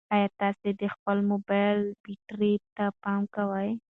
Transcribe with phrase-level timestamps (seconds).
[0.13, 3.71] ایا تاسي د خپل موبایل بیټرۍ ته پام کوئ؟